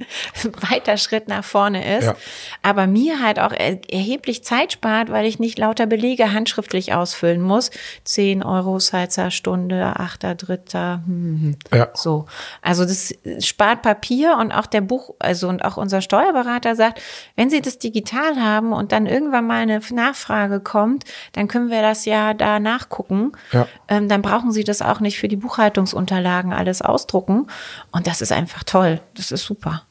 weiter 0.69 0.97
Schritt 0.97 1.27
nach 1.27 1.43
vorne 1.43 1.97
ist. 1.97 2.05
Ja. 2.05 2.15
Aber 2.63 2.87
mir 2.87 3.21
halt 3.21 3.39
auch 3.39 3.51
er 3.51 3.79
erheblich 3.91 4.43
Zeit 4.43 4.73
spart, 4.73 5.09
weil 5.09 5.25
ich 5.25 5.39
nicht 5.39 5.59
lauter 5.59 5.85
Belege 5.85 6.33
handschriftlich 6.33 6.93
ausfüllen 6.93 7.41
muss. 7.41 7.69
Zehn 8.03 8.41
Euro 8.43 8.79
Salzer 8.79 9.29
Stunde, 9.29 9.95
achter, 9.97 10.33
dritter, 10.33 11.03
hm, 11.05 11.57
hm. 11.71 11.77
Ja. 11.77 11.89
so. 11.93 12.25
Also 12.61 12.83
das 12.83 13.13
spart 13.39 13.83
Papier 13.83 14.37
und 14.39 14.51
auch 14.51 14.65
der 14.65 14.81
Buch, 14.81 15.13
also 15.19 15.47
und 15.47 15.63
auch 15.63 15.77
unser 15.77 16.01
Steuerberater 16.01 16.75
sagt, 16.75 16.99
wenn 17.35 17.49
Sie 17.49 17.61
das 17.61 17.77
digital 17.77 18.41
haben 18.41 18.73
und 18.73 18.91
dann 18.91 19.05
irgendwann 19.05 19.45
mal 19.45 19.61
eine 19.61 19.79
Nachfrage 19.91 20.61
kommt, 20.61 21.03
dann 21.33 21.47
können 21.47 21.69
wir 21.69 21.83
das 21.83 22.05
ja 22.05 22.33
da 22.33 22.59
nachgucken. 22.59 23.31
Ja. 23.51 23.67
Ähm, 23.87 24.09
dann 24.15 24.21
brauchen 24.21 24.53
Sie 24.53 24.63
das 24.63 24.81
auch 24.81 25.01
nicht 25.01 25.19
für 25.19 25.27
die 25.27 25.35
Buchhaltungsunterlagen 25.35 26.53
alles 26.53 26.81
ausdrucken. 26.81 27.47
Und 27.91 28.07
das 28.07 28.21
ist 28.21 28.31
einfach 28.31 28.63
toll. 28.63 29.01
Das 29.15 29.33
ist 29.33 29.43
super. 29.43 29.83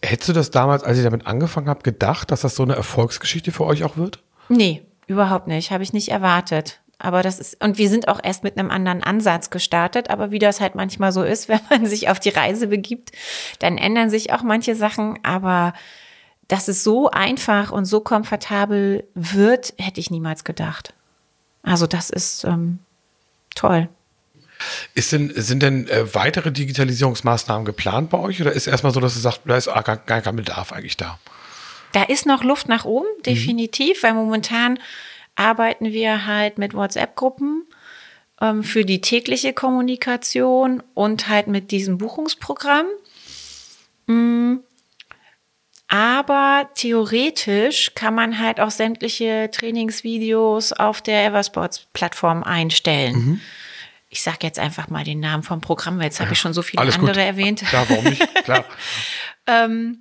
Hättest 0.00 0.30
du 0.30 0.32
das 0.32 0.50
damals, 0.50 0.84
als 0.84 0.96
ich 0.96 1.04
damit 1.04 1.26
angefangen 1.26 1.68
habe, 1.68 1.82
gedacht, 1.82 2.30
dass 2.30 2.40
das 2.40 2.56
so 2.56 2.62
eine 2.62 2.74
Erfolgsgeschichte 2.74 3.52
für 3.52 3.66
euch 3.66 3.84
auch 3.84 3.98
wird? 3.98 4.20
Nee, 4.48 4.82
überhaupt 5.06 5.48
nicht. 5.48 5.70
Habe 5.70 5.82
ich 5.82 5.92
nicht 5.92 6.08
erwartet. 6.08 6.80
Aber 6.98 7.22
das 7.22 7.38
ist, 7.38 7.62
und 7.62 7.76
wir 7.76 7.90
sind 7.90 8.08
auch 8.08 8.20
erst 8.22 8.42
mit 8.42 8.56
einem 8.56 8.70
anderen 8.70 9.02
Ansatz 9.02 9.50
gestartet. 9.50 10.08
Aber 10.08 10.30
wie 10.30 10.38
das 10.38 10.62
halt 10.62 10.74
manchmal 10.74 11.12
so 11.12 11.22
ist, 11.22 11.48
wenn 11.50 11.60
man 11.68 11.84
sich 11.84 12.08
auf 12.08 12.20
die 12.20 12.30
Reise 12.30 12.68
begibt, 12.68 13.12
dann 13.58 13.76
ändern 13.76 14.08
sich 14.08 14.32
auch 14.32 14.42
manche 14.42 14.74
Sachen. 14.74 15.18
Aber 15.24 15.74
dass 16.48 16.68
es 16.68 16.82
so 16.82 17.10
einfach 17.10 17.70
und 17.70 17.84
so 17.84 18.00
komfortabel 18.00 19.06
wird, 19.14 19.74
hätte 19.76 20.00
ich 20.00 20.10
niemals 20.10 20.42
gedacht. 20.44 20.94
Also 21.62 21.86
das 21.86 22.08
ist, 22.08 22.44
ähm, 22.44 22.78
toll. 23.54 23.88
Ist 24.94 25.12
denn, 25.12 25.32
sind 25.34 25.62
denn 25.62 25.88
äh, 25.88 26.14
weitere 26.14 26.52
Digitalisierungsmaßnahmen 26.52 27.64
geplant 27.64 28.10
bei 28.10 28.18
euch 28.18 28.40
oder 28.40 28.52
ist 28.52 28.66
erstmal 28.66 28.92
so, 28.92 29.00
dass 29.00 29.14
du 29.14 29.20
sagst, 29.20 29.40
da 29.44 29.56
ist 29.56 29.66
gar, 29.66 29.82
gar 29.82 30.20
kein 30.20 30.36
Bedarf 30.36 30.72
eigentlich 30.72 30.96
da? 30.96 31.18
Da 31.92 32.04
ist 32.04 32.26
noch 32.26 32.42
Luft 32.44 32.68
nach 32.68 32.84
oben, 32.84 33.08
mhm. 33.18 33.22
definitiv, 33.22 34.02
mhm. 34.02 34.06
weil 34.06 34.14
momentan 34.14 34.78
arbeiten 35.34 35.92
wir 35.92 36.26
halt 36.26 36.58
mit 36.58 36.74
WhatsApp-Gruppen 36.74 37.64
ähm, 38.40 38.62
für 38.62 38.84
die 38.84 39.00
tägliche 39.00 39.52
Kommunikation 39.52 40.82
und 40.94 41.28
halt 41.28 41.46
mit 41.46 41.70
diesem 41.70 41.98
Buchungsprogramm. 41.98 42.86
Mhm. 44.06 44.60
Aber 45.92 46.70
theoretisch 46.74 47.94
kann 47.94 48.14
man 48.14 48.38
halt 48.38 48.60
auch 48.60 48.70
sämtliche 48.70 49.50
Trainingsvideos 49.52 50.72
auf 50.72 51.02
der 51.02 51.26
Eversports-Plattform 51.26 52.42
einstellen. 52.42 53.14
Mhm. 53.14 53.40
Ich 54.08 54.22
sage 54.22 54.38
jetzt 54.40 54.58
einfach 54.58 54.88
mal 54.88 55.04
den 55.04 55.20
Namen 55.20 55.42
vom 55.42 55.60
Programm, 55.60 55.98
weil 55.98 56.06
jetzt 56.06 56.18
habe 56.18 56.32
ich 56.32 56.38
schon 56.38 56.54
so 56.54 56.62
viele 56.62 56.80
andere 56.80 56.98
gut. 56.98 57.16
erwähnt. 57.18 57.62
Klar, 57.66 57.84
warum 57.90 58.04
nicht? 58.04 58.26
Klar. 58.44 58.64
ähm, 59.46 59.98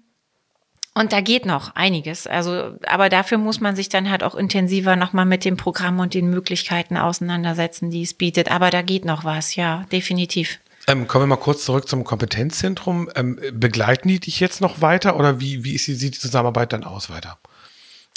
und 0.93 1.11
da 1.11 1.19
geht 1.19 1.45
noch 1.45 1.75
einiges. 1.75 2.25
Also, 2.25 2.77
aber 2.87 3.09
dafür 3.09 3.37
muss 3.37 3.59
man 3.59 3.75
sich 3.75 3.89
dann 3.89 4.09
halt 4.09 4.23
auch 4.23 4.35
intensiver 4.35 4.95
nochmal 4.95 5.25
mit 5.25 5.43
dem 5.43 5.57
Programm 5.57 5.99
und 5.99 6.13
den 6.13 6.29
Möglichkeiten 6.29 6.95
auseinandersetzen, 6.95 7.89
die 7.89 8.03
es 8.03 8.13
bietet. 8.13 8.49
Aber 8.49 8.69
da 8.69 8.81
geht 8.81 9.03
noch 9.03 9.25
was, 9.25 9.57
ja, 9.57 9.85
definitiv. 9.91 10.59
Ähm, 10.87 11.07
kommen 11.07 11.23
wir 11.23 11.35
mal 11.35 11.41
kurz 11.41 11.65
zurück 11.65 11.87
zum 11.87 12.03
Kompetenzzentrum. 12.03 13.09
Ähm, 13.15 13.39
begleiten 13.53 14.07
die 14.07 14.19
dich 14.19 14.39
jetzt 14.39 14.61
noch 14.61 14.81
weiter 14.81 15.17
oder 15.17 15.39
wie, 15.39 15.63
wie 15.63 15.77
sieht 15.77 16.01
die 16.01 16.19
Zusammenarbeit 16.19 16.73
dann 16.73 16.83
aus 16.83 17.09
weiter? 17.09 17.37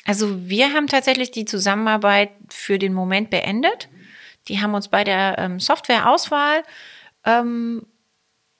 Also 0.04 0.48
wir 0.48 0.72
haben 0.72 0.86
tatsächlich 0.86 1.30
die 1.30 1.44
Zusammenarbeit 1.44 2.30
für 2.48 2.78
den 2.78 2.92
Moment 2.92 3.30
beendet. 3.30 3.88
Die 4.48 4.60
haben 4.60 4.74
uns 4.74 4.88
bei 4.88 5.04
der 5.04 5.38
ähm, 5.38 5.60
Softwareauswahl 5.60 6.62
ähm, 7.24 7.86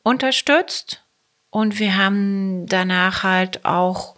unterstützt 0.02 1.04
und 1.50 1.78
wir 1.78 1.96
haben 1.96 2.66
danach 2.66 3.22
halt 3.22 3.64
auch 3.64 4.16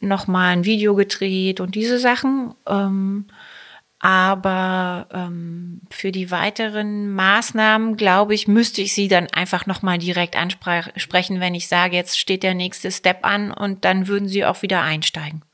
noch 0.00 0.26
mal 0.26 0.50
ein 0.50 0.64
Video 0.64 0.94
gedreht 0.94 1.60
und 1.60 1.74
diese 1.74 1.98
Sachen. 1.98 2.54
Aber 4.02 5.06
ähm, 5.12 5.80
für 5.90 6.10
die 6.10 6.32
weiteren 6.32 7.14
Maßnahmen, 7.14 7.96
glaube 7.96 8.34
ich, 8.34 8.48
müsste 8.48 8.82
ich 8.82 8.94
Sie 8.94 9.06
dann 9.06 9.28
einfach 9.28 9.66
nochmal 9.66 9.98
direkt 9.98 10.34
ansprechen, 10.34 11.38
wenn 11.38 11.54
ich 11.54 11.68
sage, 11.68 11.94
jetzt 11.94 12.18
steht 12.18 12.42
der 12.42 12.54
nächste 12.54 12.90
Step 12.90 13.24
an 13.24 13.52
und 13.52 13.84
dann 13.84 14.08
würden 14.08 14.26
Sie 14.26 14.44
auch 14.44 14.62
wieder 14.62 14.82
einsteigen. 14.82 15.44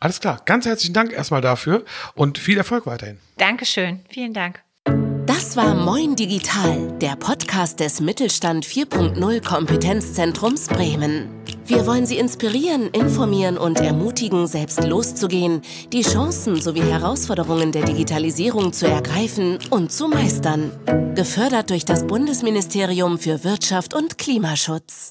Alles 0.00 0.20
klar. 0.20 0.40
Ganz 0.46 0.64
herzlichen 0.64 0.94
Dank 0.94 1.12
erstmal 1.12 1.42
dafür 1.42 1.84
und 2.14 2.38
viel 2.38 2.56
Erfolg 2.56 2.86
weiterhin. 2.86 3.18
Dankeschön. 3.36 4.00
Vielen 4.08 4.32
Dank. 4.32 4.62
Das 5.26 5.54
war 5.54 5.74
Moin 5.74 6.16
Digital, 6.16 6.96
der 6.98 7.14
Podcast 7.16 7.80
des 7.80 8.00
Mittelstand 8.00 8.64
4.0 8.64 9.44
Kompetenzzentrums 9.46 10.68
Bremen. 10.68 11.28
Wir 11.68 11.86
wollen 11.86 12.06
Sie 12.06 12.16
inspirieren, 12.16 12.88
informieren 12.92 13.58
und 13.58 13.78
ermutigen, 13.78 14.46
selbst 14.46 14.82
loszugehen, 14.82 15.60
die 15.92 16.00
Chancen 16.00 16.62
sowie 16.62 16.80
Herausforderungen 16.80 17.72
der 17.72 17.84
Digitalisierung 17.84 18.72
zu 18.72 18.86
ergreifen 18.88 19.58
und 19.68 19.92
zu 19.92 20.08
meistern. 20.08 20.72
Gefördert 21.14 21.68
durch 21.68 21.84
das 21.84 22.06
Bundesministerium 22.06 23.18
für 23.18 23.44
Wirtschaft 23.44 23.92
und 23.92 24.16
Klimaschutz. 24.16 25.10